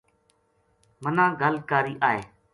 [1.03, 2.21] منا گل کاری آئے‘‘